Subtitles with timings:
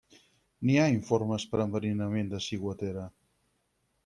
[0.69, 3.05] N'hi ha informes per enverinament de ciguatera.